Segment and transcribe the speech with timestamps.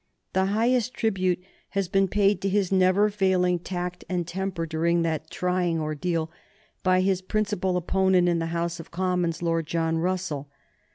[0.33, 1.43] The highest tribute
[1.77, 6.31] has been paid to his never failing tact and temper during that trying ordeal
[6.81, 10.49] by his principal opponent in the House of Commons, Lord John Russell.